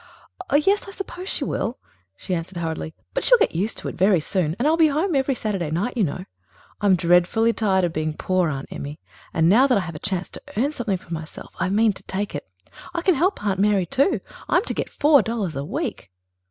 [0.49, 1.77] "Oh, yes, I suppose she will,"
[2.17, 2.95] she answered hurriedly.
[3.13, 4.55] "But she'll get used to it very soon.
[4.57, 6.25] And I will be home every Saturday night, you know.
[6.81, 8.99] I'm dreadfully tired of being poor, Aunt Emmy,
[9.31, 12.01] and now that I have a chance to earn something for myself I mean to
[12.01, 12.47] take it.
[12.95, 14.21] I can help Aunt Mary, too.
[14.49, 16.09] I'm to get four dollars a week."